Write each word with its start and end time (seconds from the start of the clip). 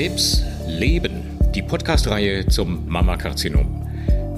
Krebs 0.00 0.42
Leben, 0.66 1.38
die 1.54 1.60
Podcast-Reihe 1.60 2.46
zum 2.46 2.88
Mammakarzinom. 2.88 3.86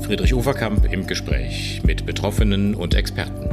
Friedrich 0.03 0.35
Uferkamp 0.35 0.92
im 0.92 1.06
Gespräch 1.06 1.81
mit 1.85 2.04
Betroffenen 2.04 2.74
und 2.74 2.96
Experten. 2.96 3.49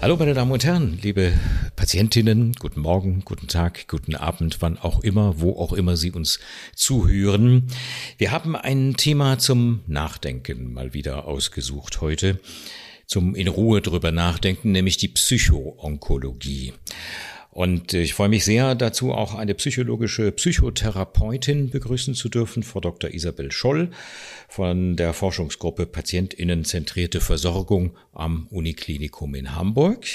Hallo 0.00 0.16
meine 0.16 0.32
Damen 0.32 0.50
und 0.50 0.64
Herren, 0.64 0.98
liebe 1.02 1.34
Patientinnen, 1.76 2.54
guten 2.58 2.80
Morgen, 2.80 3.20
guten 3.26 3.48
Tag, 3.48 3.86
guten 3.86 4.16
Abend, 4.16 4.62
wann 4.62 4.78
auch 4.78 5.00
immer, 5.00 5.42
wo 5.42 5.58
auch 5.58 5.74
immer 5.74 5.98
Sie 5.98 6.10
uns 6.10 6.40
zuhören. 6.74 7.68
Wir 8.16 8.30
haben 8.30 8.56
ein 8.56 8.94
Thema 8.96 9.38
zum 9.38 9.80
Nachdenken 9.86 10.72
mal 10.72 10.94
wieder 10.94 11.26
ausgesucht 11.26 12.00
heute 12.00 12.40
zum 13.12 13.34
in 13.34 13.46
Ruhe 13.46 13.82
drüber 13.82 14.10
nachdenken, 14.10 14.72
nämlich 14.72 14.96
die 14.96 15.08
Psychoonkologie. 15.08 16.72
Und 17.50 17.92
ich 17.92 18.14
freue 18.14 18.30
mich 18.30 18.46
sehr 18.46 18.74
dazu, 18.74 19.12
auch 19.12 19.34
eine 19.34 19.54
psychologische 19.54 20.32
Psychotherapeutin 20.32 21.68
begrüßen 21.68 22.14
zu 22.14 22.30
dürfen, 22.30 22.62
Frau 22.62 22.80
Dr. 22.80 23.10
Isabel 23.10 23.52
Scholl 23.52 23.90
von 24.48 24.96
der 24.96 25.12
Forschungsgruppe 25.12 25.84
Patientinnenzentrierte 25.84 27.20
Versorgung 27.20 27.94
am 28.14 28.46
Uniklinikum 28.50 29.34
in 29.34 29.54
Hamburg. 29.54 30.06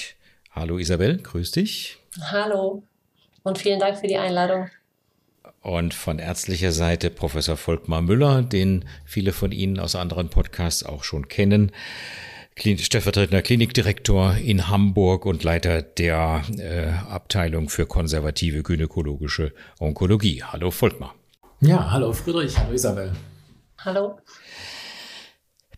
Hallo 0.49 0.79
Isabel, 0.79 1.17
grüß 1.17 1.51
dich. 1.51 1.99
Hallo 2.31 2.81
und 3.43 3.59
vielen 3.59 3.79
Dank 3.79 3.99
für 3.99 4.07
die 4.07 4.17
Einladung. 4.17 4.71
Und 5.61 5.93
von 5.93 6.17
ärztlicher 6.17 6.71
Seite 6.71 7.11
Professor 7.11 7.57
Volkmar 7.57 8.01
Müller, 8.01 8.41
den 8.41 8.85
viele 9.05 9.31
von 9.31 9.51
Ihnen 9.51 9.79
aus 9.79 9.95
anderen 9.95 10.29
Podcasts 10.29 10.83
auch 10.83 11.03
schon 11.03 11.27
kennen 11.27 11.71
stellvertretender 12.59 13.41
Klinikdirektor 13.41 14.35
in 14.35 14.67
Hamburg 14.67 15.25
und 15.25 15.43
Leiter 15.43 15.81
der 15.81 16.43
äh, 16.57 16.87
Abteilung 17.09 17.69
für 17.69 17.85
konservative 17.85 18.63
gynäkologische 18.63 19.53
Onkologie. 19.79 20.43
Hallo 20.43 20.71
Volkmar. 20.71 21.15
Ja, 21.61 21.91
hallo 21.91 22.13
Friedrich, 22.13 22.57
hallo 22.57 22.73
Isabel. 22.73 23.13
Hallo. 23.79 24.19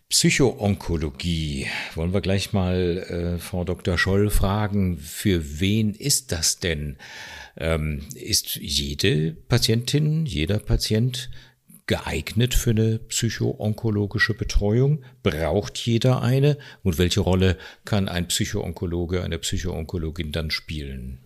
Psychoonkologie. 0.08 1.68
Wollen 1.94 2.12
wir 2.12 2.20
gleich 2.20 2.52
mal 2.52 3.36
äh, 3.36 3.38
Frau 3.38 3.64
Dr. 3.64 3.96
Scholl 3.96 4.28
fragen, 4.28 4.98
für 4.98 5.60
wen 5.60 5.94
ist 5.94 6.32
das 6.32 6.58
denn? 6.58 6.96
Ähm, 7.56 8.02
ist 8.14 8.56
jede 8.56 9.32
Patientin, 9.32 10.26
jeder 10.26 10.58
Patient 10.58 11.30
geeignet 11.90 12.54
für 12.54 12.70
eine 12.70 13.00
psychoonkologische 13.00 14.34
Betreuung? 14.34 15.02
Braucht 15.24 15.76
jeder 15.76 16.22
eine? 16.22 16.56
Und 16.84 16.98
welche 16.98 17.20
Rolle 17.20 17.56
kann 17.84 18.08
ein 18.08 18.28
Psychoonkologe, 18.28 19.24
eine 19.24 19.40
Psychoonkologin 19.40 20.30
dann 20.30 20.52
spielen? 20.52 21.18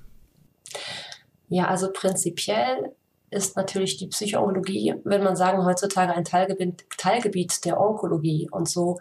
Ja, 1.50 1.68
also 1.68 1.92
prinzipiell 1.92 2.92
ist 3.30 3.58
natürlich 3.58 3.98
die 3.98 4.06
Psychoonkologie, 4.06 4.94
würde 5.04 5.22
man 5.22 5.36
sagen, 5.36 5.66
heutzutage 5.66 6.14
ein 6.14 6.24
Teilgebiet, 6.24 6.86
Teilgebiet 6.96 7.66
der 7.66 7.78
Onkologie. 7.78 8.48
Und 8.50 8.66
so 8.66 9.00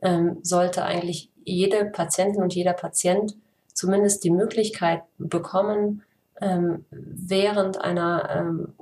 ähm, 0.00 0.38
sollte 0.42 0.82
eigentlich 0.82 1.28
jede 1.44 1.84
Patientin 1.84 2.42
und 2.42 2.54
jeder 2.54 2.72
Patient 2.72 3.36
zumindest 3.74 4.24
die 4.24 4.30
Möglichkeit 4.30 5.02
bekommen, 5.18 6.04
ähm, 6.40 6.86
während 6.90 7.82
einer 7.82 8.30
ähm, 8.34 8.72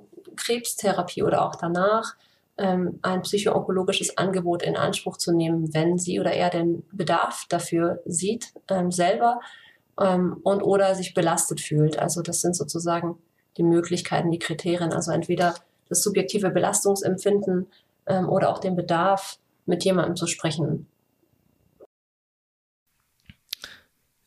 Krebstherapie 0.41 1.23
oder 1.23 1.45
auch 1.45 1.57
danach 1.57 2.15
ähm, 2.59 2.99
ein 3.03 3.23
psychoonkologisches 3.23 4.17
Angebot 4.19 4.63
in 4.63 4.77
Anspruch 4.77 5.17
zu 5.17 5.33
nehmen, 5.33 5.73
wenn 5.75 5.99
sie 5.99 6.21
oder 6.21 6.33
er 6.33 6.51
den 6.51 6.85
Bedarf 6.93 7.47
dafür 7.49 8.01
sieht, 8.05 8.53
ähm, 8.69 8.91
selber 8.91 9.41
ähm, 10.01 10.39
und 10.43 10.63
oder 10.63 10.95
sich 10.95 11.15
belastet 11.15 11.61
fühlt. 11.61 11.99
Also 11.99 12.23
das 12.23 12.41
sind 12.41 12.55
sozusagen 12.55 13.19
die 13.57 13.63
Möglichkeiten, 13.63 14.31
die 14.31 14.39
Kriterien. 14.39 14.93
Also 14.93 15.11
entweder 15.13 15.55
das 15.89 16.03
subjektive 16.03 16.51
Belastungsempfinden 16.51 17.67
ähm, 18.07 18.29
oder 18.29 18.51
auch 18.51 18.59
den 18.59 18.77
Bedarf, 18.77 19.39
mit 19.67 19.85
jemandem 19.85 20.17
zu 20.17 20.27
sprechen, 20.27 20.87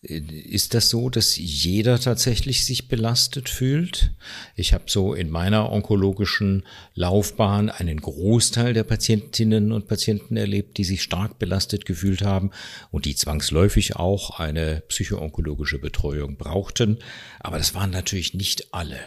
Ist 0.04 0.74
das 0.74 0.90
so, 0.90 1.10
dass 1.10 1.38
jeder 1.38 1.98
tatsächlich 1.98 2.66
sich 2.66 2.90
belastet 2.90 3.48
fühlt? 3.48 4.12
Ich 4.58 4.74
habe 4.74 4.84
so 4.88 5.14
in 5.14 5.30
meiner 5.30 5.72
onkologischen 5.72 6.64
Laufbahn 6.94 7.70
einen 7.70 8.02
Großteil 8.02 8.74
der 8.74 8.84
Patientinnen 8.84 9.72
und 9.72 9.88
Patienten 9.88 10.36
erlebt, 10.36 10.78
die 10.78 10.84
sich 10.84 11.04
stark 11.04 11.40
belastet 11.40 11.86
gefühlt 11.86 12.22
haben 12.22 12.52
und 12.92 13.06
die 13.06 13.16
zwangsläufig 13.16 13.96
auch 13.96 14.40
eine 14.42 14.84
psychoonkologische 14.90 15.80
Betreuung 15.80 16.36
brauchten. 16.36 17.00
Aber 17.40 17.58
das 17.58 17.74
waren 17.74 17.92
natürlich 17.92 18.34
nicht 18.34 18.74
alle. 18.74 19.00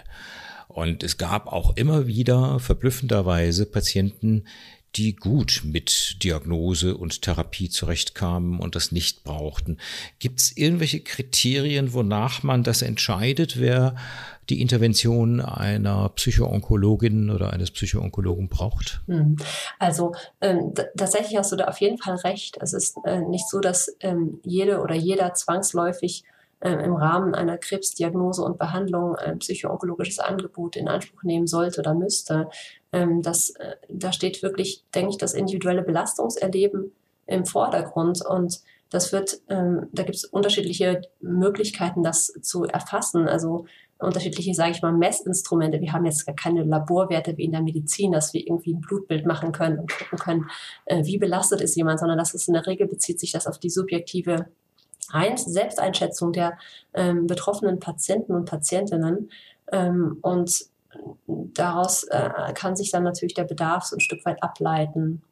Und 0.68 1.02
es 1.02 1.18
gab 1.18 1.46
auch 1.46 1.76
immer 1.76 2.06
wieder 2.06 2.58
verblüffenderweise 2.58 3.66
Patienten, 3.66 4.44
die 4.96 5.14
gut 5.14 5.62
mit 5.64 6.22
Diagnose 6.22 6.96
und 6.96 7.22
Therapie 7.22 7.68
zurechtkamen 7.68 8.58
und 8.58 8.74
das 8.74 8.92
nicht 8.92 9.24
brauchten. 9.24 9.78
Gibt 10.18 10.40
es 10.40 10.56
irgendwelche 10.56 11.00
Kriterien, 11.00 11.92
wonach 11.92 12.42
man 12.42 12.62
das 12.62 12.82
entscheidet, 12.82 13.60
wer 13.60 13.94
die 14.48 14.60
Intervention 14.60 15.40
einer 15.40 16.08
Psychoonkologin 16.10 17.30
oder 17.30 17.52
eines 17.52 17.70
Psychoonkologen 17.70 18.48
braucht? 18.48 19.02
Hm. 19.06 19.36
Also 19.78 20.14
ähm, 20.40 20.72
tatsächlich 20.96 21.36
hast 21.36 21.52
du 21.52 21.56
da 21.56 21.64
auf 21.64 21.80
jeden 21.80 21.98
Fall 21.98 22.16
recht. 22.16 22.56
Es 22.60 22.72
ist 22.72 22.96
äh, 23.04 23.20
nicht 23.20 23.48
so, 23.48 23.60
dass 23.60 23.94
ähm, 24.00 24.40
jede 24.44 24.80
oder 24.80 24.94
jeder 24.94 25.34
zwangsläufig 25.34 26.24
im 26.72 26.94
Rahmen 26.94 27.34
einer 27.34 27.58
Krebsdiagnose 27.58 28.42
und 28.42 28.58
Behandlung 28.58 29.16
ein 29.16 29.38
psychoonkologisches 29.38 30.18
Angebot 30.18 30.76
in 30.76 30.88
Anspruch 30.88 31.22
nehmen 31.22 31.46
sollte 31.46 31.80
oder 31.80 31.94
müsste. 31.94 32.48
Ähm, 32.92 33.22
das, 33.22 33.50
äh, 33.50 33.76
da 33.88 34.12
steht 34.12 34.42
wirklich, 34.42 34.84
denke 34.94 35.10
ich, 35.10 35.18
das 35.18 35.34
individuelle 35.34 35.82
Belastungserleben 35.82 36.92
im 37.26 37.44
Vordergrund 37.44 38.24
und 38.24 38.60
das 38.90 39.12
wird, 39.12 39.40
ähm, 39.48 39.88
da 39.92 40.04
gibt 40.04 40.16
es 40.16 40.24
unterschiedliche 40.24 41.02
Möglichkeiten, 41.20 42.04
das 42.04 42.26
zu 42.42 42.64
erfassen. 42.64 43.26
Also 43.26 43.66
unterschiedliche, 43.98 44.54
sage 44.54 44.72
ich 44.72 44.82
mal, 44.82 44.92
Messinstrumente. 44.92 45.80
Wir 45.80 45.92
haben 45.92 46.04
jetzt 46.04 46.26
gar 46.26 46.36
keine 46.36 46.62
Laborwerte 46.62 47.36
wie 47.36 47.44
in 47.44 47.52
der 47.52 47.62
Medizin, 47.62 48.12
dass 48.12 48.32
wir 48.34 48.46
irgendwie 48.46 48.74
ein 48.74 48.80
Blutbild 48.80 49.26
machen 49.26 49.52
können 49.52 49.78
und 49.78 49.90
gucken 49.90 50.18
können, 50.18 50.50
äh, 50.84 51.04
wie 51.04 51.18
belastet 51.18 51.60
ist 51.60 51.76
jemand, 51.76 51.98
sondern 51.98 52.18
das 52.18 52.34
ist 52.34 52.48
in 52.48 52.54
der 52.54 52.66
Regel 52.66 52.86
bezieht 52.86 53.18
sich 53.18 53.32
das 53.32 53.46
auf 53.46 53.58
die 53.58 53.70
subjektive 53.70 54.46
Eins, 55.10 55.44
Selbsteinschätzung 55.44 56.32
der 56.32 56.58
ähm, 56.94 57.26
betroffenen 57.26 57.80
Patienten 57.80 58.34
und 58.34 58.44
Patientinnen. 58.44 59.30
Ähm, 59.72 60.18
und 60.22 60.66
daraus 61.26 62.04
äh, 62.04 62.52
kann 62.54 62.76
sich 62.76 62.90
dann 62.90 63.02
natürlich 63.02 63.34
der 63.34 63.44
Bedarf 63.44 63.84
so 63.84 63.96
ein 63.96 64.00
Stück 64.00 64.24
weit 64.24 64.42
ableiten. 64.42 65.22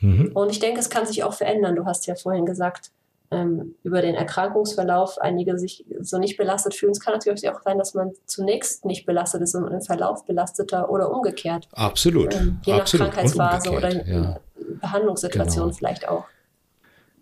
Mhm. 0.00 0.32
Und 0.34 0.50
ich 0.50 0.58
denke, 0.58 0.80
es 0.80 0.90
kann 0.90 1.06
sich 1.06 1.24
auch 1.24 1.34
verändern. 1.34 1.76
Du 1.76 1.84
hast 1.84 2.06
ja 2.06 2.14
vorhin 2.14 2.46
gesagt, 2.46 2.90
ähm, 3.32 3.74
über 3.82 4.02
den 4.02 4.14
Erkrankungsverlauf 4.14 5.18
einige 5.18 5.58
sich 5.58 5.84
so 6.00 6.18
nicht 6.18 6.36
belastet 6.36 6.74
fühlen. 6.74 6.92
Es 6.92 7.00
kann 7.00 7.14
natürlich 7.14 7.48
auch 7.48 7.62
sein, 7.62 7.78
dass 7.78 7.94
man 7.94 8.12
zunächst 8.26 8.84
nicht 8.84 9.06
belastet 9.06 9.42
ist 9.42 9.54
und 9.54 9.68
im 9.68 9.80
Verlauf 9.80 10.24
belasteter 10.26 10.90
oder 10.90 11.10
umgekehrt. 11.10 11.68
Absolut. 11.72 12.34
Ähm, 12.34 12.60
je 12.64 12.74
Absolut. 12.74 13.06
nach 13.06 13.14
Krankheitsphase 13.14 13.70
oder 13.70 14.06
ja. 14.06 14.40
Behandlungssituation 14.80 15.66
genau. 15.66 15.76
vielleicht 15.76 16.08
auch. 16.08 16.24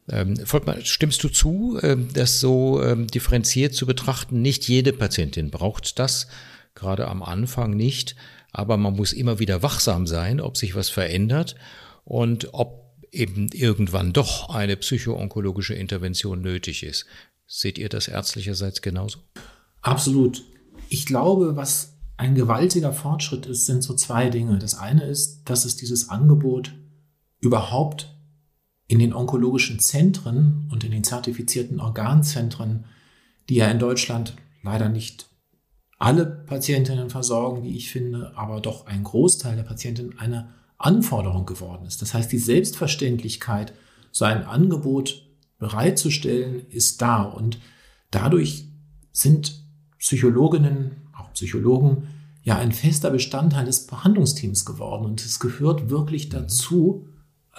Ähm, 0.09 0.37
Volkmar, 0.45 0.81
stimmst 0.83 1.23
du 1.23 1.29
zu, 1.29 1.79
ähm, 1.83 2.09
das 2.13 2.41
so 2.41 2.83
ähm, 2.83 3.07
differenziert 3.07 3.75
zu 3.75 3.87
betrachten? 3.87 4.43
Nicht 4.43 4.69
jede 4.69 4.93
Patientin 4.93 5.51
braucht 5.51 5.99
das, 5.99 6.29
gerade 6.75 7.09
am 7.09 7.23
Anfang 7.23 7.71
nicht, 7.71 8.17
aber 8.53 8.77
man 8.77 8.97
muss 8.97 9.13
immer 9.13 9.39
wieder 9.39 9.63
wachsam 9.63 10.07
sein, 10.07 10.41
ob 10.41 10.57
sich 10.57 10.75
was 10.75 10.89
verändert 10.89 11.55
und 12.05 12.53
ob 12.55 12.81
eben 13.13 13.49
irgendwann 13.53 14.13
doch 14.13 14.51
eine 14.51 14.77
psychoonkologische 14.77 15.75
Intervention 15.75 16.41
nötig 16.41 16.83
ist. 16.83 17.07
Seht 17.47 17.79
ihr 17.79 17.89
das 17.89 18.09
ärztlicherseits 18.09 18.83
genauso? 18.83 19.19
Absolut. 19.83 20.45
Ich 20.89 21.07
glaube, 21.07 21.57
was 21.57 21.97
ein 22.17 22.35
gewaltiger 22.35 22.93
Fortschritt 22.93 23.47
ist, 23.47 23.67
sind 23.67 23.83
so 23.83 23.95
zwei 23.95 24.29
Dinge. 24.29 24.59
Das 24.59 24.75
eine 24.75 25.05
ist, 25.05 25.43
dass 25.45 25.65
es 25.65 25.77
dieses 25.77 26.11
Angebot 26.11 26.73
überhaupt 27.41 28.15
in 28.91 28.99
den 28.99 29.15
onkologischen 29.15 29.79
Zentren 29.79 30.69
und 30.73 30.83
in 30.83 30.91
den 30.91 31.05
zertifizierten 31.05 31.79
Organzentren, 31.79 32.87
die 33.49 33.55
ja 33.55 33.71
in 33.71 33.79
Deutschland 33.79 34.35
leider 34.65 34.89
nicht 34.89 35.29
alle 36.01 36.27
Patientinnen 36.27 37.09
versorgen, 37.09 37.63
wie 37.63 37.77
ich 37.77 37.93
finde, 37.93 38.33
aber 38.37 38.61
doch 38.61 38.89
ein 38.89 39.05
Großteil 39.05 39.55
der 39.55 39.63
Patientinnen 39.63 40.19
eine 40.19 40.49
Anforderung 40.77 41.47
geworden 41.47 41.87
ist. 41.87 42.03
Das 42.03 42.15
heißt, 42.15 42.33
die 42.33 42.39
Selbstverständlichkeit, 42.39 43.75
so 44.11 44.25
ein 44.25 44.43
Angebot 44.43 45.25
bereitzustellen, 45.59 46.67
ist 46.71 47.01
da. 47.01 47.23
Und 47.23 47.61
dadurch 48.11 48.65
sind 49.13 49.63
Psychologinnen, 49.99 50.97
auch 51.17 51.33
Psychologen, 51.35 52.09
ja 52.43 52.57
ein 52.57 52.73
fester 52.73 53.11
Bestandteil 53.11 53.67
des 53.67 53.87
Behandlungsteams 53.87 54.65
geworden. 54.65 55.05
Und 55.05 55.21
es 55.21 55.39
gehört 55.39 55.91
wirklich 55.91 56.29
dazu, 56.29 57.07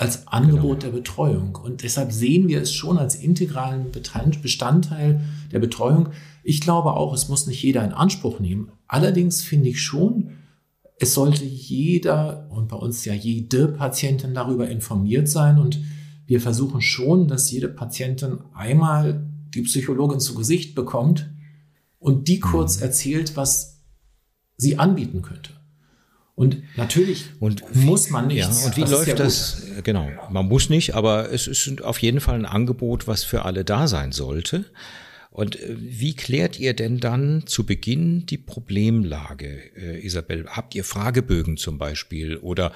als 0.01 0.27
Angebot 0.27 0.79
genau. 0.79 0.91
der 0.91 0.99
Betreuung. 0.99 1.55
Und 1.55 1.83
deshalb 1.83 2.11
sehen 2.11 2.47
wir 2.47 2.59
es 2.59 2.73
schon 2.73 2.97
als 2.97 3.13
integralen 3.13 3.91
Bestandteil 4.41 5.21
der 5.51 5.59
Betreuung. 5.59 6.09
Ich 6.43 6.59
glaube 6.59 6.93
auch, 6.93 7.13
es 7.13 7.29
muss 7.29 7.45
nicht 7.45 7.61
jeder 7.61 7.85
in 7.85 7.91
Anspruch 7.91 8.39
nehmen. 8.39 8.71
Allerdings 8.87 9.43
finde 9.43 9.69
ich 9.69 9.81
schon, 9.81 10.31
es 10.97 11.13
sollte 11.13 11.45
jeder 11.45 12.47
und 12.49 12.67
bei 12.67 12.77
uns 12.77 13.05
ja 13.05 13.13
jede 13.13 13.67
Patientin 13.67 14.33
darüber 14.33 14.69
informiert 14.69 15.29
sein. 15.29 15.59
Und 15.59 15.79
wir 16.25 16.41
versuchen 16.41 16.81
schon, 16.81 17.27
dass 17.27 17.51
jede 17.51 17.69
Patientin 17.69 18.39
einmal 18.55 19.27
die 19.53 19.61
Psychologin 19.61 20.19
zu 20.19 20.33
Gesicht 20.33 20.73
bekommt 20.73 21.29
und 21.99 22.27
die 22.27 22.39
kurz 22.39 22.77
mhm. 22.77 22.83
erzählt, 22.83 23.37
was 23.37 23.83
sie 24.57 24.79
anbieten 24.79 25.21
könnte. 25.21 25.60
Und 26.35 26.63
natürlich 26.75 27.25
und 27.39 27.63
wie, 27.71 27.85
muss 27.85 28.09
man 28.09 28.27
nicht. 28.27 28.37
Ja, 28.37 28.47
und 28.47 28.75
wie 28.77 28.81
das 28.81 28.91
läuft 28.91 29.19
das? 29.19 29.63
Gut. 29.75 29.83
Genau, 29.83 30.09
man 30.29 30.47
muss 30.47 30.69
nicht, 30.69 30.95
aber 30.95 31.31
es 31.31 31.47
ist 31.47 31.81
auf 31.83 31.99
jeden 31.99 32.19
Fall 32.19 32.35
ein 32.35 32.45
Angebot, 32.45 33.07
was 33.07 33.23
für 33.23 33.45
alle 33.45 33.63
da 33.65 33.87
sein 33.87 34.11
sollte. 34.11 34.65
Und 35.31 35.57
äh, 35.61 35.75
wie 35.77 36.13
klärt 36.13 36.59
ihr 36.59 36.73
denn 36.73 36.99
dann 36.99 37.43
zu 37.47 37.65
Beginn 37.65 38.25
die 38.25 38.37
Problemlage, 38.37 39.61
äh, 39.77 40.05
Isabel? 40.05 40.45
Habt 40.47 40.75
ihr 40.75 40.83
Fragebögen 40.83 41.55
zum 41.55 41.77
Beispiel 41.77 42.35
oder 42.37 42.73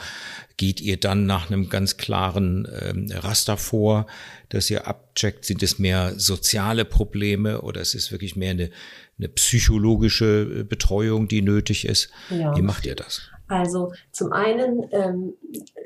geht 0.56 0.80
ihr 0.80 0.98
dann 0.98 1.26
nach 1.26 1.52
einem 1.52 1.68
ganz 1.68 1.98
klaren 1.98 2.66
ähm, 2.82 3.12
Raster 3.12 3.58
vor, 3.58 4.08
dass 4.50 4.70
ihr 4.70 4.88
abcheckt, 4.88 5.44
sind 5.44 5.62
es 5.64 5.80
mehr 5.80 6.14
soziale 6.18 6.86
Probleme 6.86 7.62
oder 7.62 7.82
ist 7.82 7.94
es 7.94 8.12
wirklich 8.14 8.38
mehr 8.38 8.52
eine, 8.52 8.70
eine 9.18 9.28
psychologische 9.28 10.60
äh, 10.62 10.64
Betreuung, 10.64 11.28
die 11.28 11.42
nötig 11.42 11.86
ist? 11.86 12.10
Ja. 12.30 12.56
Wie 12.56 12.62
macht 12.62 12.86
ihr 12.86 12.96
das? 12.96 13.32
Also 13.48 13.92
zum 14.12 14.32
einen, 14.32 14.88
ähm, 14.92 15.34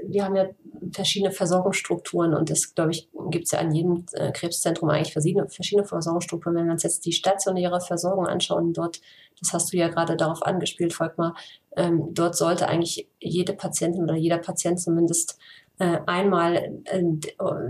wir 0.07 0.23
haben 0.23 0.35
ja 0.35 0.45
verschiedene 0.93 1.31
Versorgungsstrukturen 1.31 2.33
und 2.33 2.49
das, 2.49 2.73
glaube 2.73 2.91
ich, 2.91 3.09
gibt 3.29 3.45
es 3.45 3.51
ja 3.51 3.59
an 3.59 3.73
jedem 3.73 4.05
äh, 4.13 4.31
Krebszentrum 4.31 4.89
eigentlich 4.89 5.11
verschiedene, 5.13 5.49
verschiedene 5.49 5.85
Versorgungsstrukturen. 5.85 6.57
Wenn 6.57 6.65
wir 6.65 6.71
uns 6.71 6.83
jetzt 6.83 7.05
die 7.05 7.11
stationäre 7.11 7.81
Versorgung 7.81 8.27
anschauen, 8.27 8.73
dort, 8.73 9.01
das 9.39 9.53
hast 9.53 9.73
du 9.73 9.77
ja 9.77 9.89
gerade 9.89 10.15
darauf 10.15 10.41
angespielt, 10.43 10.93
Volkmar, 10.93 11.35
ähm, 11.75 12.13
dort 12.13 12.35
sollte 12.35 12.67
eigentlich 12.67 13.09
jede 13.19 13.53
Patientin 13.53 14.03
oder 14.03 14.15
jeder 14.15 14.37
Patient 14.37 14.79
zumindest 14.79 15.37
äh, 15.79 15.99
einmal, 16.05 16.55
äh, 16.85 17.03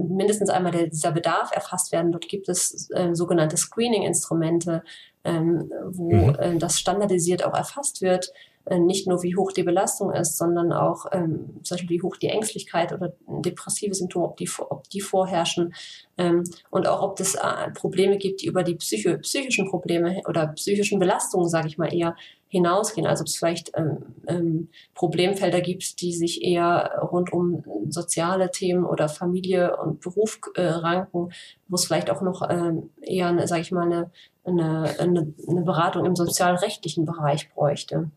mindestens 0.07 0.49
einmal 0.49 0.71
der, 0.71 0.87
dieser 0.87 1.11
Bedarf 1.11 1.51
erfasst 1.51 1.91
werden. 1.91 2.11
Dort 2.11 2.27
gibt 2.27 2.49
es 2.49 2.89
äh, 2.91 3.13
sogenannte 3.13 3.57
Screening-Instrumente, 3.57 4.83
ähm, 5.23 5.71
wo 5.85 6.11
mhm. 6.11 6.35
äh, 6.39 6.57
das 6.57 6.79
standardisiert 6.79 7.45
auch 7.45 7.53
erfasst 7.53 8.01
wird, 8.01 8.31
nicht 8.77 9.07
nur 9.07 9.23
wie 9.23 9.35
hoch 9.35 9.51
die 9.51 9.63
Belastung 9.63 10.11
ist, 10.13 10.37
sondern 10.37 10.71
auch 10.71 11.05
ähm, 11.11 11.59
zum 11.63 11.75
Beispiel 11.75 11.97
wie 11.97 12.01
hoch 12.01 12.17
die 12.17 12.27
Ängstlichkeit 12.27 12.93
oder 12.93 13.13
depressive 13.27 13.95
Symptome, 13.95 14.25
ob 14.25 14.37
die, 14.37 14.49
ob 14.69 14.89
die 14.89 15.01
vorherrschen 15.01 15.73
ähm, 16.17 16.43
und 16.69 16.87
auch 16.87 17.01
ob 17.01 17.19
es 17.19 17.35
äh, 17.35 17.71
Probleme 17.73 18.17
gibt, 18.17 18.41
die 18.41 18.47
über 18.47 18.63
die 18.63 18.75
Psycho 18.75 19.17
psychischen 19.17 19.69
Probleme 19.69 20.21
oder 20.27 20.47
psychischen 20.47 20.99
Belastungen, 20.99 21.49
sage 21.49 21.67
ich 21.67 21.77
mal, 21.77 21.93
eher 21.93 22.15
hinausgehen. 22.49 23.07
Also 23.07 23.21
ob 23.21 23.27
es 23.27 23.37
vielleicht 23.37 23.71
ähm, 23.75 23.97
ähm, 24.27 24.69
Problemfelder 24.93 25.61
gibt, 25.61 26.01
die 26.01 26.13
sich 26.13 26.43
eher 26.43 26.99
rund 27.11 27.31
um 27.31 27.63
soziale 27.89 28.51
Themen 28.51 28.85
oder 28.85 29.07
Familie 29.07 29.77
und 29.77 30.01
Beruf 30.01 30.39
äh, 30.55 30.63
ranken, 30.63 31.29
wo 31.67 31.75
es 31.75 31.85
vielleicht 31.85 32.09
auch 32.09 32.21
noch 32.21 32.47
ähm, 32.49 32.89
eher, 33.01 33.47
sage 33.47 33.61
ich 33.61 33.71
mal, 33.71 33.85
eine, 33.85 34.11
eine, 34.43 35.33
eine 35.47 35.61
Beratung 35.61 36.05
im 36.05 36.15
sozialrechtlichen 36.15 37.05
Bereich 37.05 37.49
bräuchte. 37.53 38.09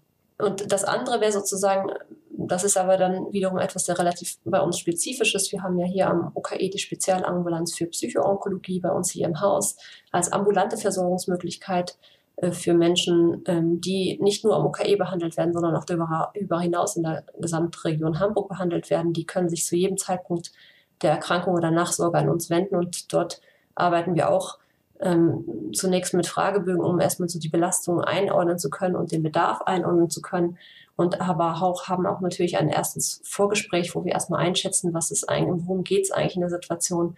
Und 0.42 0.72
das 0.72 0.84
andere 0.84 1.20
wäre 1.20 1.32
sozusagen, 1.32 1.90
das 2.30 2.64
ist 2.64 2.76
aber 2.76 2.96
dann 2.96 3.32
wiederum 3.32 3.58
etwas, 3.58 3.84
der 3.84 3.98
relativ 3.98 4.38
bei 4.44 4.60
uns 4.60 4.78
spezifisch 4.78 5.34
ist. 5.34 5.52
Wir 5.52 5.62
haben 5.62 5.78
ja 5.78 5.86
hier 5.86 6.08
am 6.08 6.32
OKE 6.34 6.68
die 6.68 6.78
Spezialambulanz 6.78 7.74
für 7.74 7.86
Psychoonkologie 7.86 8.80
bei 8.80 8.90
uns 8.90 9.10
hier 9.10 9.26
im 9.26 9.40
Haus 9.40 9.76
als 10.10 10.32
ambulante 10.32 10.76
Versorgungsmöglichkeit 10.76 11.96
äh, 12.36 12.50
für 12.50 12.74
Menschen, 12.74 13.42
ähm, 13.46 13.80
die 13.80 14.18
nicht 14.20 14.44
nur 14.44 14.56
am 14.56 14.66
OKE 14.66 14.96
behandelt 14.96 15.36
werden, 15.36 15.52
sondern 15.52 15.76
auch 15.76 15.84
darüber 15.84 16.60
hinaus 16.60 16.96
in 16.96 17.04
der 17.04 17.24
Gesamtregion 17.38 18.18
Hamburg 18.18 18.48
behandelt 18.48 18.90
werden. 18.90 19.12
Die 19.12 19.26
können 19.26 19.48
sich 19.48 19.64
zu 19.64 19.76
jedem 19.76 19.96
Zeitpunkt 19.96 20.52
der 21.02 21.12
Erkrankung 21.12 21.54
oder 21.54 21.70
Nachsorge 21.70 22.18
an 22.18 22.28
uns 22.28 22.50
wenden 22.50 22.76
und 22.76 23.12
dort 23.12 23.40
arbeiten 23.74 24.14
wir 24.14 24.30
auch 24.30 24.58
ähm, 25.02 25.72
zunächst 25.74 26.14
mit 26.14 26.26
Fragebögen, 26.26 26.82
um 26.82 27.00
erstmal 27.00 27.28
so 27.28 27.38
die 27.38 27.48
Belastung 27.48 28.00
einordnen 28.00 28.58
zu 28.58 28.70
können 28.70 28.96
und 28.96 29.12
den 29.12 29.22
Bedarf 29.22 29.62
einordnen 29.62 30.10
zu 30.10 30.22
können. 30.22 30.58
Und 30.96 31.20
aber 31.20 31.62
auch 31.62 31.88
haben 31.88 32.06
auch 32.06 32.20
natürlich 32.20 32.58
ein 32.58 32.68
erstes 32.68 33.20
Vorgespräch, 33.24 33.94
wo 33.94 34.04
wir 34.04 34.12
erstmal 34.12 34.44
einschätzen, 34.44 34.94
was 34.94 35.10
ist 35.10 35.28
eigentlich, 35.28 35.66
worum 35.66 35.84
geht 35.84 36.04
es 36.04 36.10
eigentlich 36.10 36.36
in 36.36 36.42
der 36.42 36.50
Situation. 36.50 37.16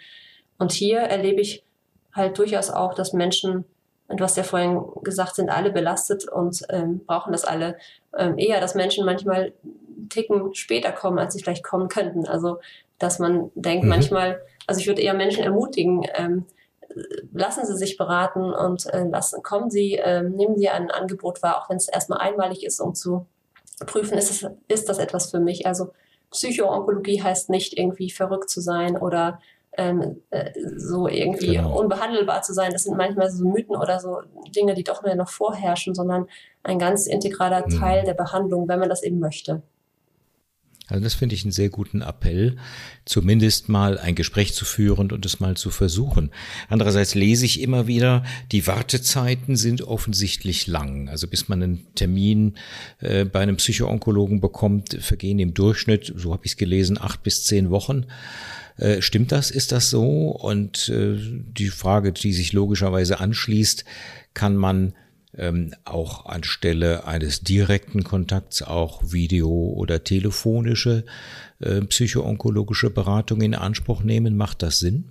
Und 0.58 0.72
hier 0.72 1.00
erlebe 1.00 1.40
ich 1.40 1.64
halt 2.12 2.38
durchaus 2.38 2.70
auch, 2.70 2.94
dass 2.94 3.12
Menschen, 3.12 3.64
du 4.08 4.22
hast 4.22 4.36
ja 4.36 4.44
vorhin 4.44 4.80
gesagt, 5.02 5.34
sind 5.34 5.50
alle 5.50 5.70
belastet 5.70 6.26
und 6.28 6.62
ähm, 6.70 7.00
brauchen 7.04 7.32
das 7.32 7.44
alle 7.44 7.76
ähm, 8.16 8.38
eher, 8.38 8.60
dass 8.60 8.74
Menschen 8.74 9.04
manchmal 9.04 9.52
Ticken 10.08 10.54
später 10.54 10.92
kommen, 10.92 11.18
als 11.18 11.34
sie 11.34 11.42
vielleicht 11.42 11.64
kommen 11.64 11.88
könnten. 11.88 12.26
Also 12.26 12.58
dass 12.98 13.18
man 13.18 13.50
denkt 13.54 13.84
mhm. 13.84 13.90
manchmal, 13.90 14.40
also 14.66 14.80
ich 14.80 14.86
würde 14.86 15.02
eher 15.02 15.14
Menschen 15.14 15.42
ermutigen, 15.42 16.06
ähm, 16.14 16.46
lassen 17.32 17.66
Sie 17.66 17.76
sich 17.76 17.96
beraten 17.96 18.52
und 18.52 18.86
äh, 18.92 19.04
lassen, 19.04 19.42
kommen 19.42 19.70
Sie, 19.70 19.94
äh, 19.94 20.22
nehmen 20.22 20.56
Sie 20.56 20.68
ein 20.68 20.90
Angebot 20.90 21.42
wahr, 21.42 21.60
auch 21.60 21.70
wenn 21.70 21.76
es 21.76 21.88
erstmal 21.88 22.20
einmalig 22.20 22.64
ist, 22.64 22.80
um 22.80 22.94
zu 22.94 23.26
prüfen, 23.86 24.16
ist, 24.18 24.30
es, 24.30 24.50
ist 24.68 24.88
das 24.88 24.98
etwas 24.98 25.30
für 25.30 25.40
mich. 25.40 25.66
Also 25.66 25.90
Psychoonkologie 26.30 27.22
heißt 27.22 27.50
nicht 27.50 27.76
irgendwie 27.78 28.10
verrückt 28.10 28.50
zu 28.50 28.60
sein 28.60 28.96
oder 28.96 29.40
ähm, 29.76 30.22
äh, 30.30 30.52
so 30.76 31.08
irgendwie 31.08 31.56
genau. 31.56 31.78
unbehandelbar 31.78 32.42
zu 32.42 32.52
sein. 32.54 32.70
Das 32.72 32.84
sind 32.84 32.96
manchmal 32.96 33.30
so 33.30 33.44
Mythen 33.44 33.76
oder 33.76 33.98
so 33.98 34.20
Dinge, 34.54 34.74
die 34.74 34.84
doch 34.84 35.02
mehr 35.02 35.16
noch 35.16 35.28
vorherrschen, 35.28 35.94
sondern 35.94 36.26
ein 36.62 36.78
ganz 36.78 37.06
integraler 37.06 37.66
mhm. 37.66 37.80
Teil 37.80 38.04
der 38.04 38.14
Behandlung, 38.14 38.68
wenn 38.68 38.78
man 38.78 38.88
das 38.88 39.02
eben 39.02 39.18
möchte. 39.18 39.62
Also 40.88 41.02
das 41.02 41.14
finde 41.14 41.34
ich 41.34 41.44
einen 41.44 41.52
sehr 41.52 41.70
guten 41.70 42.02
Appell, 42.02 42.56
zumindest 43.06 43.70
mal 43.70 43.96
ein 43.98 44.14
Gespräch 44.14 44.52
zu 44.52 44.66
führen 44.66 45.12
und 45.12 45.24
es 45.24 45.40
mal 45.40 45.56
zu 45.56 45.70
versuchen. 45.70 46.30
Andererseits 46.68 47.14
lese 47.14 47.46
ich 47.46 47.62
immer 47.62 47.86
wieder, 47.86 48.22
die 48.52 48.66
Wartezeiten 48.66 49.56
sind 49.56 49.80
offensichtlich 49.80 50.66
lang. 50.66 51.08
Also 51.08 51.26
bis 51.26 51.48
man 51.48 51.62
einen 51.62 51.94
Termin 51.94 52.56
äh, 53.00 53.24
bei 53.24 53.40
einem 53.40 53.56
Psychoonkologen 53.56 54.42
bekommt, 54.42 54.98
vergehen 55.00 55.38
im 55.38 55.54
Durchschnitt, 55.54 56.12
so 56.16 56.32
habe 56.32 56.44
ich 56.44 56.52
es 56.52 56.56
gelesen, 56.58 56.98
acht 57.00 57.22
bis 57.22 57.44
zehn 57.44 57.70
Wochen. 57.70 58.04
Äh, 58.76 59.00
stimmt 59.00 59.32
das? 59.32 59.50
Ist 59.50 59.72
das 59.72 59.88
so? 59.88 60.28
Und 60.30 60.90
äh, 60.90 61.16
die 61.16 61.68
Frage, 61.68 62.12
die 62.12 62.34
sich 62.34 62.52
logischerweise 62.52 63.20
anschließt, 63.20 63.86
kann 64.34 64.56
man 64.56 64.92
ähm, 65.38 65.74
auch 65.84 66.26
anstelle 66.26 67.06
eines 67.06 67.40
direkten 67.40 68.04
Kontakts 68.04 68.62
auch 68.62 69.02
Video- 69.04 69.72
oder 69.74 70.04
telefonische 70.04 71.04
äh, 71.60 71.80
psychoonkologische 71.80 72.90
Beratung 72.90 73.40
in 73.40 73.54
Anspruch 73.54 74.02
nehmen? 74.02 74.36
Macht 74.36 74.62
das 74.62 74.78
Sinn? 74.78 75.08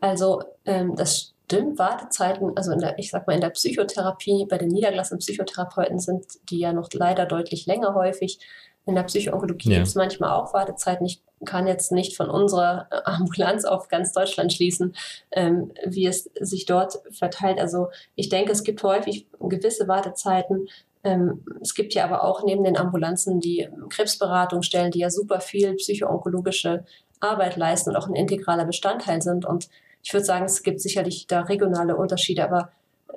Also 0.00 0.42
ähm, 0.64 0.96
das 0.96 1.34
stimmt, 1.44 1.78
Wartezeiten, 1.78 2.56
also 2.56 2.72
in 2.72 2.78
der, 2.78 2.98
ich 2.98 3.10
sag 3.10 3.26
mal 3.26 3.34
in 3.34 3.40
der 3.40 3.50
Psychotherapie, 3.50 4.46
bei 4.48 4.58
den 4.58 4.68
niedergelassenen 4.68 5.20
Psychotherapeuten 5.20 5.98
sind 5.98 6.26
die 6.50 6.58
ja 6.58 6.72
noch 6.72 6.88
leider 6.92 7.26
deutlich 7.26 7.66
länger 7.66 7.94
häufig. 7.94 8.38
In 8.86 8.94
der 8.94 9.04
Psychoonkologie 9.04 9.70
ja. 9.70 9.76
gibt 9.76 9.88
es 9.88 9.94
manchmal 9.94 10.30
auch 10.32 10.52
Wartezeiten. 10.52 11.06
Ich 11.06 11.22
kann 11.44 11.66
jetzt 11.66 11.92
nicht 11.92 12.16
von 12.16 12.30
unserer 12.30 12.86
äh, 12.90 12.96
Ambulanz 13.04 13.64
auf 13.64 13.88
ganz 13.88 14.12
Deutschland 14.12 14.52
schließen, 14.52 14.94
ähm, 15.32 15.72
wie 15.86 16.06
es 16.06 16.30
sich 16.40 16.66
dort 16.66 16.98
verteilt. 17.10 17.60
Also 17.60 17.88
ich 18.14 18.28
denke, 18.28 18.52
es 18.52 18.64
gibt 18.64 18.82
häufig 18.82 19.26
gewisse 19.40 19.88
Wartezeiten. 19.88 20.68
Ähm, 21.02 21.44
es 21.60 21.74
gibt 21.74 21.94
ja 21.94 22.04
aber 22.04 22.24
auch 22.24 22.44
neben 22.44 22.64
den 22.64 22.76
Ambulanzen 22.76 23.40
die 23.40 23.68
Krebsberatung 23.90 24.62
stellen, 24.62 24.90
die 24.90 25.00
ja 25.00 25.10
super 25.10 25.40
viel 25.40 25.74
psychoonkologische 25.74 26.84
Arbeit 27.20 27.56
leisten 27.56 27.90
und 27.90 27.96
auch 27.96 28.08
ein 28.08 28.14
integraler 28.14 28.64
Bestandteil 28.64 29.22
sind. 29.22 29.44
Und 29.44 29.68
ich 30.02 30.12
würde 30.12 30.24
sagen, 30.24 30.44
es 30.44 30.62
gibt 30.62 30.80
sicherlich 30.80 31.26
da 31.26 31.42
regionale 31.42 31.96
Unterschiede, 31.96 32.44
aber 32.44 32.70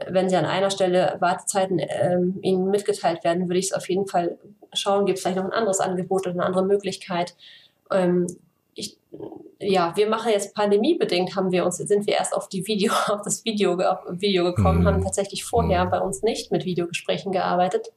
wenn 0.09 0.29
sie 0.29 0.35
an 0.35 0.45
einer 0.45 0.69
Stelle 0.69 1.17
Wartezeiten 1.19 1.79
ähm, 1.79 2.39
ihnen 2.41 2.69
mitgeteilt 2.69 3.23
werden, 3.23 3.47
würde 3.47 3.59
ich 3.59 3.67
es 3.67 3.73
auf 3.73 3.89
jeden 3.89 4.07
Fall 4.07 4.37
schauen, 4.73 5.05
gibt 5.05 5.17
es 5.17 5.23
vielleicht 5.23 5.37
noch 5.37 5.45
ein 5.45 5.51
anderes 5.51 5.79
Angebot 5.79 6.27
oder 6.27 6.35
eine 6.35 6.45
andere 6.45 6.65
Möglichkeit. 6.65 7.35
Ähm, 7.91 8.27
ich, 8.73 8.97
ja, 9.59 9.95
wir 9.95 10.07
machen 10.07 10.31
jetzt 10.31 10.53
pandemiebedingt, 10.53 11.35
haben 11.35 11.51
wir 11.51 11.65
uns, 11.65 11.77
sind 11.77 12.05
wir 12.05 12.15
erst 12.15 12.33
auf 12.33 12.47
die 12.47 12.65
Video, 12.67 12.93
auf 13.07 13.21
das 13.23 13.43
Video, 13.45 13.73
auf 13.73 13.99
Video 14.09 14.43
gekommen, 14.43 14.81
mhm. 14.81 14.87
haben 14.87 15.03
tatsächlich 15.03 15.43
vorher 15.43 15.85
mhm. 15.85 15.89
bei 15.89 15.99
uns 15.99 16.21
nicht 16.21 16.51
mit 16.51 16.65
Videogesprächen 16.65 17.31
gearbeitet. 17.31 17.87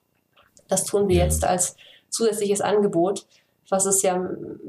Das 0.69 0.85
tun 0.85 1.09
wir 1.09 1.17
ja. 1.17 1.25
jetzt 1.25 1.45
als 1.45 1.77
zusätzliches 2.09 2.61
Angebot, 2.61 3.27
was 3.69 3.87
es 3.87 4.03
ja 4.03 4.17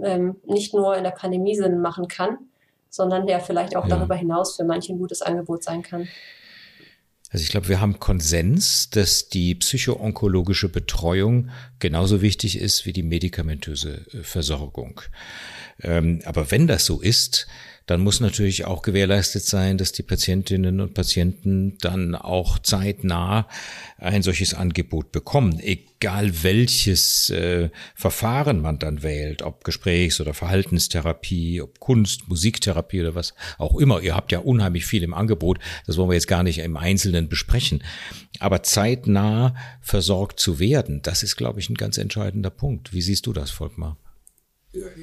ähm, 0.04 0.36
nicht 0.46 0.74
nur 0.74 0.96
in 0.96 1.04
der 1.04 1.12
Pandemie 1.12 1.56
Sinn 1.56 1.82
machen 1.82 2.08
kann, 2.08 2.38
sondern 2.90 3.26
der 3.26 3.40
vielleicht 3.40 3.76
auch 3.76 3.88
ja. 3.88 3.96
darüber 3.96 4.16
hinaus 4.16 4.56
für 4.56 4.64
manche 4.64 4.94
ein 4.94 5.00
gutes 5.00 5.22
Angebot 5.22 5.64
sein 5.64 5.82
kann. 5.82 6.08
Also 7.32 7.44
ich 7.44 7.50
glaube, 7.50 7.70
wir 7.70 7.80
haben 7.80 8.00
Konsens, 8.00 8.90
dass 8.90 9.30
die 9.30 9.56
psychoonkologische 9.56 10.68
Betreuung 10.68 11.50
genauso 11.80 12.22
wichtig 12.22 12.60
ist 12.60 12.86
wie 12.86 12.92
die 12.92 13.04
medikamentöse 13.04 14.06
äh, 14.14 14.24
Versorgung. 14.24 15.02
Ähm, 15.82 16.22
aber 16.26 16.52
wenn 16.52 16.68
das 16.68 16.86
so 16.86 17.00
ist, 17.00 17.48
dann 17.86 18.02
muss 18.02 18.20
natürlich 18.20 18.66
auch 18.66 18.82
gewährleistet 18.84 19.44
sein, 19.44 19.78
dass 19.78 19.92
die 19.92 20.04
Patientinnen 20.04 20.80
und 20.80 20.94
Patienten 20.94 21.78
dann 21.80 22.16
auch 22.16 22.60
zeitnah 22.60 23.48
ein 23.98 24.24
solches 24.24 24.54
Angebot 24.54 25.12
bekommen, 25.12 25.60
egal 25.60 26.44
welches 26.44 27.30
äh, 27.32 27.70
Verfahren 27.96 28.62
man 28.62 28.80
dann 28.80 29.04
wählt, 29.04 29.42
ob 29.42 29.64
Gesprächs- 29.64 30.22
oder 30.22 30.34
Verhaltenstherapie, 30.34 31.62
ob 31.62 31.80
Kunst, 31.80 32.28
Musiktherapie 32.28 33.02
oder 33.02 33.16
was 33.16 33.34
auch 33.58 33.76
immer. 33.78 34.02
Ihr 34.02 34.16
habt 34.16 34.32
ja 34.32 34.40
unheimlich 34.40 34.86
viel 34.86 35.04
im 35.04 35.14
Angebot, 35.14 35.60
das 35.86 35.98
wollen 35.98 36.10
wir 36.10 36.16
jetzt 36.16 36.28
gar 36.28 36.44
nicht 36.44 36.60
im 36.60 36.78
Einzelnen 36.78 37.30
besprechen. 37.30 37.84
Aber 38.40 38.64
zeitnah 38.64 39.56
versorgt 39.82 40.40
zu 40.40 40.60
werden, 40.60 41.02
das 41.02 41.24
ist, 41.24 41.36
glaube 41.36 41.60
ich, 41.60 41.70
ein 41.70 41.76
ganz 41.76 41.98
entscheidender 41.98 42.50
Punkt. 42.50 42.94
Wie 42.94 43.02
siehst 43.02 43.26
du 43.26 43.34
das, 43.34 43.52
Volkmar? 43.52 43.98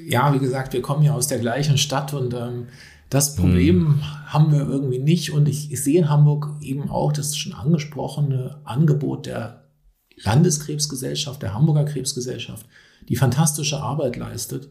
Ja, 0.06 0.32
wie 0.34 0.38
gesagt, 0.38 0.72
wir 0.72 0.82
kommen 0.82 1.02
ja 1.02 1.14
aus 1.14 1.28
der 1.28 1.38
gleichen 1.38 1.78
Stadt 1.78 2.14
und 2.14 2.34
ähm, 2.34 2.68
das 3.10 3.36
Problem 3.36 3.86
hm. 3.86 4.32
haben 4.32 4.52
wir 4.52 4.60
irgendwie 4.60 4.98
nicht. 4.98 5.32
Und 5.32 5.48
ich, 5.48 5.72
ich 5.72 5.82
sehe 5.82 5.98
in 5.98 6.08
Hamburg 6.08 6.56
eben 6.60 6.90
auch 6.90 7.12
das 7.12 7.36
schon 7.36 7.52
angesprochene 7.52 8.60
Angebot 8.64 9.26
der 9.26 9.64
Landeskrebsgesellschaft, 10.16 11.42
der 11.42 11.54
Hamburger 11.54 11.84
Krebsgesellschaft, 11.84 12.66
die 13.08 13.16
fantastische 13.16 13.80
Arbeit 13.80 14.16
leistet. 14.16 14.68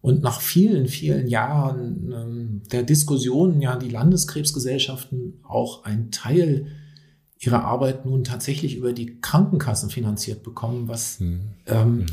Und 0.00 0.22
nach 0.22 0.40
vielen, 0.40 0.88
vielen 0.88 1.28
Jahren 1.28 2.12
ähm, 2.12 2.62
der 2.72 2.82
Diskussionen 2.82 3.60
ja 3.60 3.76
die 3.76 3.88
Landeskrebsgesellschaften 3.88 5.40
auch 5.44 5.84
einen 5.84 6.10
Teil 6.10 6.66
ihrer 7.38 7.64
Arbeit 7.64 8.06
nun 8.06 8.24
tatsächlich 8.24 8.76
über 8.76 8.92
die 8.92 9.20
Krankenkassen 9.20 9.90
finanziert 9.90 10.42
bekommen, 10.42 10.88
was 10.88 11.20
hm. 11.20 11.40
Ähm, 11.66 12.00
hm 12.00 12.06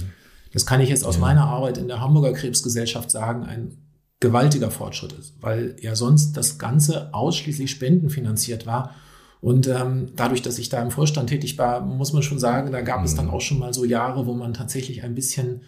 das 0.53 0.65
kann 0.65 0.81
ich 0.81 0.89
jetzt 0.89 1.05
aus 1.05 1.15
ja. 1.15 1.21
meiner 1.21 1.45
Arbeit 1.45 1.77
in 1.77 1.87
der 1.87 2.01
Hamburger 2.01 2.33
Krebsgesellschaft 2.33 3.11
sagen, 3.11 3.43
ein 3.43 3.77
gewaltiger 4.19 4.71
Fortschritt 4.71 5.13
ist, 5.13 5.35
weil 5.41 5.75
ja 5.79 5.95
sonst 5.95 6.33
das 6.33 6.57
Ganze 6.57 7.13
ausschließlich 7.13 7.71
spendenfinanziert 7.71 8.65
war. 8.65 8.95
Und 9.41 9.67
ähm, 9.67 10.11
dadurch, 10.15 10.41
dass 10.41 10.59
ich 10.59 10.67
da 10.67 10.81
im 10.81 10.91
Vorstand 10.91 11.29
tätig 11.29 11.57
war, 11.57 11.79
muss 11.81 12.11
man 12.11 12.23
schon 12.23 12.39
sagen, 12.39 12.73
da 12.73 12.81
gab 12.81 12.99
mhm. 12.99 13.05
es 13.05 13.15
dann 13.15 13.27
mhm. 13.27 13.31
auch 13.31 13.41
schon 13.41 13.59
mal 13.59 13.73
so 13.73 13.85
Jahre, 13.85 14.25
wo 14.25 14.33
man 14.33 14.53
tatsächlich 14.53 15.03
ein 15.03 15.15
bisschen 15.15 15.61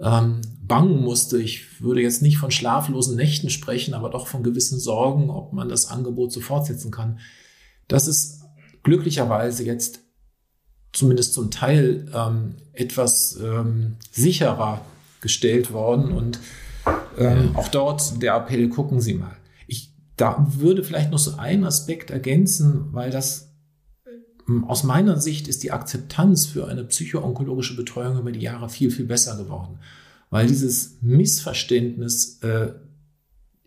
ähm, 0.00 0.40
bangen 0.60 1.00
musste. 1.00 1.40
Ich 1.40 1.80
würde 1.80 2.02
jetzt 2.02 2.22
nicht 2.22 2.38
von 2.38 2.50
schlaflosen 2.50 3.14
Nächten 3.14 3.50
sprechen, 3.50 3.94
aber 3.94 4.10
doch 4.10 4.26
von 4.26 4.42
gewissen 4.42 4.80
Sorgen, 4.80 5.30
ob 5.30 5.52
man 5.52 5.68
das 5.68 5.88
Angebot 5.88 6.32
so 6.32 6.40
fortsetzen 6.40 6.90
kann. 6.90 7.20
Das 7.86 8.08
ist 8.08 8.42
glücklicherweise 8.82 9.64
jetzt 9.64 10.00
zumindest 10.94 11.34
zum 11.34 11.50
Teil 11.50 12.06
ähm, 12.14 12.54
etwas 12.72 13.38
ähm, 13.42 13.96
sicherer 14.10 14.80
gestellt 15.20 15.72
worden. 15.72 16.12
Und 16.12 16.38
ähm, 17.18 17.54
auch 17.54 17.68
dort 17.68 18.22
der 18.22 18.34
Appell, 18.34 18.68
gucken 18.68 19.00
Sie 19.00 19.14
mal. 19.14 19.36
Ich 19.66 19.90
da 20.16 20.46
würde 20.56 20.84
vielleicht 20.84 21.10
noch 21.10 21.18
so 21.18 21.36
einen 21.36 21.64
Aspekt 21.64 22.10
ergänzen, 22.10 22.86
weil 22.92 23.10
das 23.10 23.52
ähm, 24.48 24.64
aus 24.64 24.84
meiner 24.84 25.20
Sicht 25.20 25.48
ist 25.48 25.62
die 25.62 25.72
Akzeptanz 25.72 26.46
für 26.46 26.68
eine 26.68 26.84
psychoonkologische 26.84 27.76
Betreuung 27.76 28.18
über 28.18 28.32
die 28.32 28.40
Jahre 28.40 28.68
viel, 28.68 28.90
viel 28.90 29.06
besser 29.06 29.36
geworden. 29.36 29.78
Weil 30.30 30.46
dieses 30.46 30.98
Missverständnis, 31.00 32.38
äh, 32.42 32.72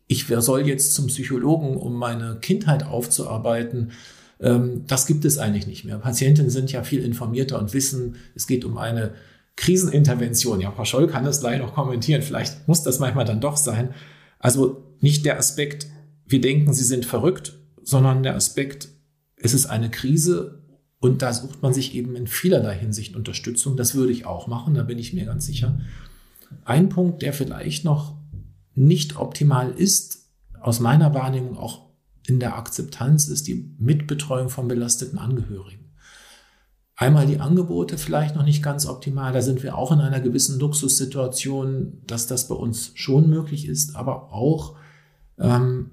ich 0.07 0.27
soll 0.27 0.67
jetzt 0.67 0.93
zum 0.93 1.07
Psychologen, 1.07 1.75
um 1.75 1.95
meine 1.95 2.39
Kindheit 2.39 2.83
aufzuarbeiten, 2.83 3.91
das 4.39 5.07
gibt 5.07 5.25
es 5.25 5.39
eigentlich 5.39 5.65
nicht 5.65 5.83
mehr. 5.83 5.97
Patientinnen 5.97 6.51
sind 6.51 6.71
ja 6.71 6.83
viel 6.83 7.03
informierter 7.03 7.59
und 7.59 7.73
wissen, 7.73 8.15
es 8.35 8.45
geht 8.45 8.65
um 8.65 8.77
eine 8.77 9.13
Krisenintervention. 9.55 10.61
Ja, 10.61 10.71
Frau 10.71 10.85
Scholl 10.85 11.07
kann 11.07 11.25
das 11.25 11.39
gleich 11.39 11.59
noch 11.59 11.73
kommentieren. 11.73 12.21
Vielleicht 12.21 12.67
muss 12.67 12.83
das 12.83 12.99
manchmal 12.99 13.25
dann 13.25 13.41
doch 13.41 13.57
sein. 13.57 13.95
Also 14.39 14.95
nicht 15.01 15.25
der 15.25 15.39
Aspekt, 15.39 15.87
wir 16.27 16.39
denken, 16.39 16.73
Sie 16.73 16.83
sind 16.83 17.05
verrückt, 17.05 17.57
sondern 17.81 18.21
der 18.21 18.35
Aspekt, 18.35 18.89
es 19.35 19.53
ist 19.53 19.65
eine 19.65 19.89
Krise 19.89 20.63
und 20.99 21.21
da 21.21 21.33
sucht 21.33 21.61
man 21.61 21.73
sich 21.73 21.95
eben 21.95 22.15
in 22.15 22.27
vielerlei 22.27 22.77
Hinsicht 22.77 23.15
Unterstützung. 23.15 23.77
Das 23.77 23.95
würde 23.95 24.11
ich 24.11 24.25
auch 24.25 24.47
machen, 24.47 24.75
da 24.75 24.83
bin 24.83 24.99
ich 24.99 25.13
mir 25.13 25.25
ganz 25.25 25.45
sicher. 25.45 25.79
Ein 26.63 26.89
Punkt, 26.89 27.21
der 27.21 27.33
vielleicht 27.33 27.85
noch 27.85 28.17
nicht 28.73 29.17
optimal 29.17 29.71
ist, 29.71 30.29
aus 30.61 30.79
meiner 30.79 31.13
Wahrnehmung 31.13 31.57
auch 31.57 31.87
in 32.27 32.39
der 32.39 32.57
Akzeptanz 32.57 33.29
ist 33.29 33.47
die 33.47 33.73
Mitbetreuung 33.79 34.49
von 34.49 34.67
belasteten 34.67 35.17
Angehörigen. 35.17 35.85
Einmal 36.97 37.25
die 37.25 37.39
Angebote 37.39 37.97
vielleicht 37.97 38.35
noch 38.35 38.43
nicht 38.43 38.61
ganz 38.61 38.85
optimal. 38.85 39.31
Da 39.31 39.41
sind 39.41 39.63
wir 39.63 39.77
auch 39.77 39.91
in 39.91 40.01
einer 40.01 40.19
gewissen 40.19 40.59
Luxussituation, 40.59 42.01
dass 42.05 42.27
das 42.27 42.49
bei 42.49 42.55
uns 42.55 42.91
schon 42.95 43.29
möglich 43.29 43.67
ist, 43.67 43.95
aber 43.95 44.33
auch 44.33 44.75
ähm, 45.37 45.91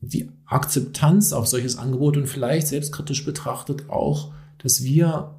die 0.00 0.30
Akzeptanz 0.46 1.32
auf 1.32 1.46
solches 1.48 1.76
Angebot 1.76 2.16
und 2.16 2.28
vielleicht 2.28 2.68
selbstkritisch 2.68 3.26
betrachtet 3.26 3.90
auch, 3.90 4.32
dass 4.58 4.84
wir 4.84 5.34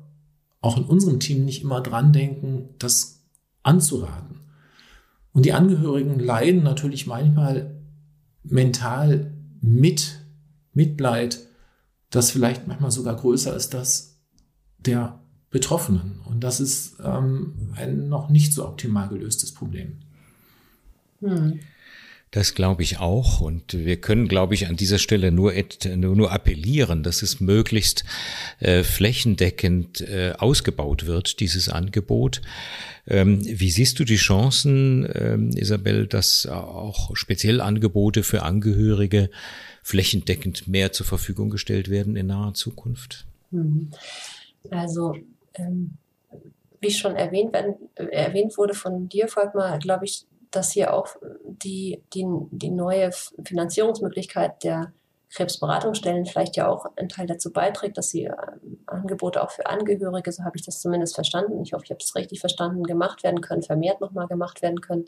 auch 0.62 0.78
in 0.78 0.84
unserem 0.84 1.20
Team 1.20 1.46
nicht 1.46 1.64
immer 1.64 1.82
dran 1.82 2.14
denken, 2.14 2.70
das 2.78 3.24
anzuraten. 3.64 4.42
Und 5.32 5.46
die 5.46 5.54
Angehörigen 5.54 6.20
leiden 6.20 6.62
natürlich 6.62 7.08
manchmal 7.08 7.76
mental 8.44 9.34
mit 9.62 10.25
Mitleid, 10.76 11.40
das 12.12 12.32
vielleicht 12.32 12.68
manchmal 12.68 12.92
sogar 12.92 13.16
größer 13.16 13.56
ist, 13.56 13.74
das 13.74 14.20
der 14.78 15.20
Betroffenen. 15.50 16.20
Und 16.26 16.44
das 16.44 16.60
ist 16.60 16.98
ähm, 17.04 17.74
ein 17.76 18.08
noch 18.10 18.30
nicht 18.30 18.54
so 18.54 18.68
optimal 18.68 19.08
gelöstes 19.08 19.54
Problem. 19.54 20.00
Hm. 21.22 21.60
Das 22.36 22.54
glaube 22.54 22.84
ich 22.84 23.00
auch. 23.00 23.40
Und 23.40 23.74
wir 23.74 23.96
können, 23.96 24.28
glaube 24.28 24.56
ich, 24.56 24.68
an 24.68 24.76
dieser 24.76 25.00
Stelle 25.00 25.32
nur, 25.32 25.54
nur, 25.96 26.34
appellieren, 26.34 27.02
dass 27.02 27.22
es 27.22 27.40
möglichst 27.40 28.04
äh, 28.60 28.84
flächendeckend 28.84 30.02
äh, 30.02 30.34
ausgebaut 30.38 31.06
wird, 31.06 31.40
dieses 31.40 31.70
Angebot. 31.70 32.42
Ähm, 33.08 33.40
wie 33.42 33.72
siehst 33.72 34.00
du 34.00 34.04
die 34.04 34.18
Chancen, 34.18 35.10
ähm, 35.16 35.52
Isabel, 35.56 36.08
dass 36.08 36.46
auch 36.46 37.16
speziell 37.16 37.62
Angebote 37.62 38.22
für 38.22 38.44
Angehörige 38.44 39.30
flächendeckend 39.82 40.68
mehr 40.68 40.92
zur 40.92 41.06
Verfügung 41.06 41.50
gestellt 41.50 41.90
werden 41.90 42.18
in 42.18 42.28
naher 42.28 42.54
Zukunft? 42.54 43.26
Mhm. 43.52 43.92
Also, 44.72 45.16
ähm, 45.54 45.94
wie 46.82 46.92
schon 46.92 47.16
erwähnt, 47.16 47.54
werden, 47.54 47.76
erwähnt 47.96 48.58
wurde 48.58 48.74
von 48.74 49.08
dir, 49.08 49.30
Volkmar, 49.30 49.80
glaube 49.80 50.04
ich, 50.04 50.26
dass 50.56 50.72
hier 50.72 50.94
auch 50.94 51.08
die, 51.44 52.04
die, 52.14 52.26
die 52.52 52.72
neue 52.72 53.12
Finanzierungsmöglichkeit 53.44 54.64
der 54.64 54.94
Krebsberatungsstellen 55.34 56.26
vielleicht 56.26 56.56
ja 56.56 56.68
auch 56.68 56.86
ein 56.96 57.10
Teil 57.10 57.28
dazu 57.28 57.52
beiträgt, 57.52 57.98
dass 57.98 58.10
sie 58.10 58.24
ähm, 58.24 58.80
Angebote 58.86 59.44
auch 59.44 59.52
für 59.52 59.66
Angehörige, 59.66 60.32
so 60.32 60.44
habe 60.44 60.58
ich 60.58 60.66
das 60.66 60.80
zumindest 60.80 61.16
verstanden, 61.16 61.62
ich 61.62 61.74
hoffe, 61.74 61.84
ich 61.86 61.92
habe 61.92 62.00
es 62.02 62.16
richtig 62.16 62.40
verstanden, 62.40 62.84
gemacht 62.84 63.24
werden 63.24 63.42
können, 63.42 63.62
vermehrt 63.62 64.00
nochmal 64.00 64.28
gemacht 64.28 64.62
werden 64.62 64.80
können. 64.82 65.06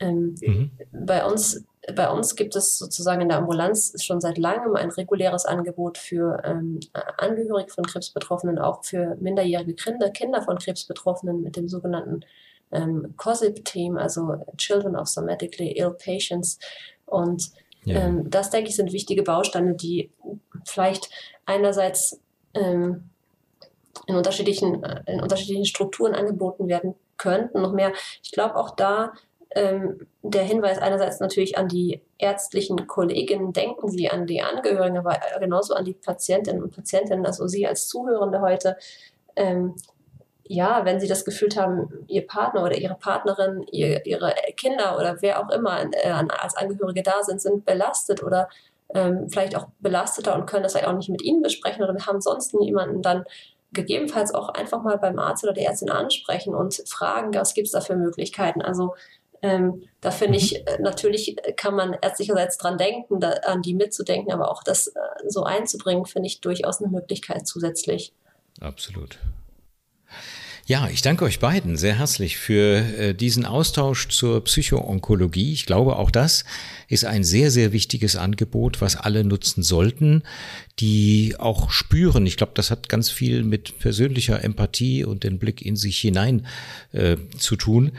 Ähm, 0.00 0.34
mhm. 0.40 0.70
Bei 0.92 1.24
uns 1.24 1.64
bei 1.94 2.08
uns 2.08 2.36
gibt 2.36 2.54
es 2.54 2.78
sozusagen 2.78 3.22
in 3.22 3.28
der 3.28 3.38
Ambulanz 3.38 3.92
schon 4.04 4.20
seit 4.20 4.38
langem 4.38 4.76
ein 4.76 4.90
reguläres 4.90 5.44
Angebot 5.44 5.98
für 5.98 6.40
ähm, 6.44 6.78
Angehörige 7.18 7.72
von 7.72 7.84
Krebsbetroffenen, 7.84 8.60
auch 8.60 8.84
für 8.84 9.16
minderjährige 9.16 9.74
Kinder, 9.74 10.10
Kinder 10.10 10.42
von 10.42 10.58
Krebsbetroffenen 10.58 11.42
mit 11.42 11.56
dem 11.56 11.68
sogenannten 11.68 12.20
ähm, 12.72 13.14
COSIP-Team, 13.16 13.96
also 13.96 14.36
Children 14.56 14.96
of 14.96 15.08
Somatically 15.08 15.72
Ill 15.72 15.92
Patients. 15.92 16.58
Und 17.06 17.50
ja. 17.84 18.00
ähm, 18.00 18.30
das, 18.30 18.50
denke 18.50 18.70
ich, 18.70 18.76
sind 18.76 18.92
wichtige 18.92 19.22
Bausteine, 19.22 19.74
die 19.74 20.10
vielleicht 20.64 21.10
einerseits 21.46 22.20
ähm, 22.54 23.10
in, 24.06 24.16
unterschiedlichen, 24.16 24.82
in 25.06 25.20
unterschiedlichen 25.20 25.66
Strukturen 25.66 26.14
angeboten 26.14 26.68
werden 26.68 26.94
könnten. 27.16 27.62
Noch 27.62 27.72
mehr, 27.72 27.92
ich 28.22 28.32
glaube 28.32 28.56
auch 28.56 28.74
da, 28.74 29.12
ähm, 29.54 30.06
der 30.22 30.44
Hinweis 30.44 30.78
einerseits 30.78 31.20
natürlich 31.20 31.58
an 31.58 31.68
die 31.68 32.00
ärztlichen 32.18 32.86
Kolleginnen, 32.86 33.52
denken 33.52 33.88
Sie 33.88 34.08
an 34.08 34.26
die 34.26 34.40
Angehörigen, 34.40 34.98
aber 34.98 35.18
genauso 35.40 35.74
an 35.74 35.84
die 35.84 35.92
Patientinnen 35.92 36.62
und 36.62 36.74
Patientinnen, 36.74 37.26
also 37.26 37.46
Sie 37.46 37.66
als 37.66 37.88
Zuhörende 37.88 38.40
heute. 38.40 38.76
Ähm, 39.36 39.74
ja, 40.52 40.84
wenn 40.84 41.00
Sie 41.00 41.08
das 41.08 41.24
Gefühl 41.24 41.48
haben, 41.56 42.04
Ihr 42.08 42.26
Partner 42.26 42.62
oder 42.62 42.76
Ihre 42.76 42.94
Partnerin, 42.94 43.64
ihr, 43.72 44.04
Ihre 44.04 44.34
Kinder 44.56 44.98
oder 44.98 45.16
wer 45.22 45.40
auch 45.40 45.50
immer 45.50 45.82
äh, 45.92 46.10
als 46.10 46.56
Angehörige 46.56 47.02
da 47.02 47.22
sind, 47.22 47.40
sind 47.40 47.64
belastet 47.64 48.22
oder 48.22 48.50
ähm, 48.94 49.30
vielleicht 49.30 49.56
auch 49.56 49.68
belasteter 49.80 50.34
und 50.34 50.44
können 50.44 50.62
das 50.62 50.76
auch 50.76 50.92
nicht 50.92 51.08
mit 51.08 51.22
Ihnen 51.22 51.40
besprechen 51.40 51.82
oder 51.82 51.94
haben 52.06 52.20
sonst 52.20 52.52
niemanden, 52.52 53.00
dann 53.00 53.24
gegebenenfalls 53.72 54.34
auch 54.34 54.50
einfach 54.50 54.82
mal 54.82 54.98
beim 54.98 55.18
Arzt 55.18 55.42
oder 55.42 55.54
der 55.54 55.64
Ärztin 55.64 55.88
ansprechen 55.88 56.54
und 56.54 56.82
fragen, 56.86 57.34
was 57.34 57.54
gibt 57.54 57.68
es 57.68 57.72
da 57.72 57.80
für 57.80 57.96
Möglichkeiten. 57.96 58.60
Also 58.60 58.94
ähm, 59.40 59.84
da 60.02 60.10
finde 60.10 60.36
ich, 60.36 60.66
äh, 60.66 60.78
natürlich 60.80 61.36
kann 61.56 61.74
man 61.74 61.94
ärztlicherseits 61.94 62.58
dran 62.58 62.76
denken, 62.76 63.20
da, 63.20 63.30
an 63.46 63.62
die 63.62 63.72
mitzudenken, 63.72 64.30
aber 64.30 64.50
auch 64.50 64.62
das 64.62 64.88
äh, 64.88 65.00
so 65.26 65.44
einzubringen, 65.44 66.04
finde 66.04 66.26
ich 66.26 66.42
durchaus 66.42 66.82
eine 66.82 66.90
Möglichkeit 66.90 67.46
zusätzlich. 67.46 68.12
Absolut. 68.60 69.18
Ja, 70.64 70.88
ich 70.88 71.02
danke 71.02 71.24
euch 71.24 71.40
beiden 71.40 71.76
sehr 71.76 71.98
herzlich 71.98 72.36
für 72.36 72.76
äh, 72.96 73.14
diesen 73.14 73.44
Austausch 73.44 74.06
zur 74.10 74.44
Psychoonkologie. 74.44 75.52
Ich 75.52 75.66
glaube, 75.66 75.96
auch 75.96 76.12
das 76.12 76.44
ist 76.86 77.04
ein 77.04 77.24
sehr, 77.24 77.50
sehr 77.50 77.72
wichtiges 77.72 78.14
Angebot, 78.14 78.80
was 78.80 78.94
alle 78.94 79.24
nutzen 79.24 79.64
sollten, 79.64 80.22
die 80.78 81.34
auch 81.36 81.72
spüren. 81.72 82.26
Ich 82.26 82.36
glaube, 82.36 82.52
das 82.54 82.70
hat 82.70 82.88
ganz 82.88 83.10
viel 83.10 83.42
mit 83.42 83.80
persönlicher 83.80 84.44
Empathie 84.44 85.04
und 85.04 85.24
den 85.24 85.40
Blick 85.40 85.62
in 85.62 85.74
sich 85.74 85.98
hinein 85.98 86.46
äh, 86.92 87.16
zu 87.38 87.56
tun, 87.56 87.90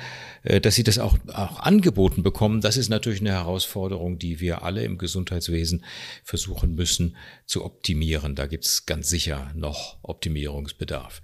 äh, 0.44 0.62
dass 0.62 0.76
sie 0.76 0.84
das 0.84 1.00
auch, 1.00 1.18
auch 1.34 1.60
angeboten 1.60 2.24
bekommen. 2.24 2.62
Das 2.62 2.78
ist 2.78 2.88
natürlich 2.88 3.20
eine 3.20 3.32
Herausforderung, 3.32 4.20
die 4.20 4.40
wir 4.40 4.64
alle 4.64 4.86
im 4.86 4.98
Gesundheitswesen 4.98 5.84
versuchen 6.24 6.76
müssen 6.76 7.18
zu 7.46 7.66
optimieren. 7.66 8.36
Da 8.36 8.48
gibt 8.48 8.64
es 8.64 8.86
ganz 8.86 9.10
sicher 9.10 9.52
noch 9.54 9.98
Optimierungsbedarf. 10.02 11.22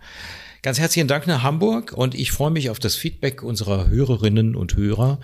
Ganz 0.61 0.77
herzlichen 0.77 1.07
Dank 1.07 1.25
nach 1.29 1.43
Hamburg 1.43 1.93
und 1.93 2.15
ich 2.15 2.31
freue 2.31 2.51
mich 2.51 2.69
auf 2.69 2.79
das 2.79 2.95
Feedback 2.95 3.41
unserer 3.41 3.87
Hörerinnen 3.87 4.55
und 4.55 4.75
Hörer 4.75 5.19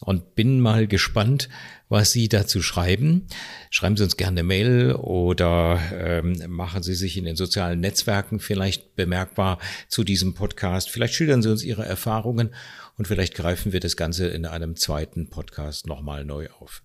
und 0.00 0.34
bin 0.34 0.60
mal 0.60 0.86
gespannt, 0.86 1.48
was 1.88 2.12
Sie 2.12 2.28
dazu 2.28 2.60
schreiben. 2.60 3.26
Schreiben 3.70 3.96
Sie 3.96 4.04
uns 4.04 4.16
gerne 4.16 4.40
eine 4.40 4.46
Mail 4.46 4.92
oder 4.92 5.80
ähm, 5.92 6.42
machen 6.48 6.82
Sie 6.82 6.94
sich 6.94 7.16
in 7.16 7.24
den 7.24 7.36
sozialen 7.36 7.80
Netzwerken 7.80 8.40
vielleicht 8.40 8.96
bemerkbar 8.96 9.58
zu 9.88 10.04
diesem 10.04 10.34
Podcast. 10.34 10.90
Vielleicht 10.90 11.14
schildern 11.14 11.42
Sie 11.42 11.50
uns 11.50 11.62
Ihre 11.62 11.84
Erfahrungen 11.84 12.54
und 12.98 13.08
vielleicht 13.08 13.34
greifen 13.34 13.72
wir 13.72 13.80
das 13.80 13.96
Ganze 13.96 14.28
in 14.28 14.46
einem 14.46 14.76
zweiten 14.76 15.30
Podcast 15.30 15.86
nochmal 15.86 16.24
neu 16.24 16.48
auf. 16.60 16.82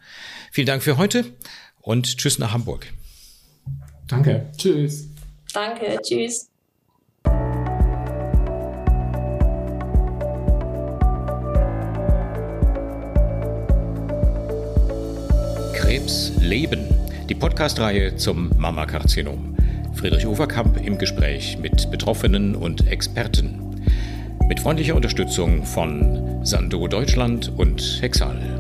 Vielen 0.52 0.68
Dank 0.68 0.84
für 0.84 0.98
heute 0.98 1.26
und 1.82 2.18
tschüss 2.18 2.40
nach 2.40 2.54
Hamburg. 2.54 2.88
Danke. 4.08 4.50
Tschüss. 4.58 5.10
Danke. 5.54 6.00
Tschüss. 6.04 6.50
Krebs 15.90 16.32
leben. 16.40 16.86
Die 17.30 17.34
Podcastreihe 17.34 18.16
zum 18.16 18.52
Mammakarzinom. 18.60 19.56
Friedrich 19.96 20.28
Overkamp 20.28 20.78
im 20.86 21.00
Gespräch 21.00 21.58
mit 21.58 21.90
Betroffenen 21.90 22.56
und 22.56 22.86
Experten. 22.86 23.82
Mit 24.48 24.60
freundlicher 24.60 24.96
Unterstützung 24.96 25.66
von 25.66 26.46
Sando 26.46 26.88
Deutschland 26.88 27.52
und 27.58 27.98
Hexal. 28.02 28.59